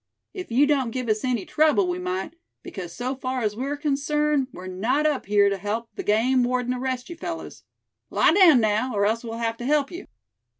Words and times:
"If 0.33 0.49
you 0.51 0.65
don't 0.65 0.89
give 0.89 1.07
us 1.09 1.23
any 1.23 1.45
trouble, 1.45 1.87
we 1.87 1.99
might; 1.99 2.33
because 2.63 2.91
so 2.91 3.13
far 3.15 3.41
as 3.41 3.55
we're 3.55 3.77
concerned 3.77 4.47
we're 4.51 4.65
not 4.65 5.05
up 5.05 5.27
here 5.27 5.47
to 5.47 5.59
help 5.59 5.89
the 5.93 6.01
game 6.01 6.43
warden 6.43 6.73
arrest 6.73 7.07
you 7.11 7.15
fellows. 7.15 7.65
Lie 8.09 8.33
down 8.33 8.59
now, 8.61 8.95
or 8.95 9.05
else 9.05 9.23
we'll 9.23 9.37
have 9.37 9.57
to 9.57 9.63
help 9.65 9.91
you!" 9.91 10.07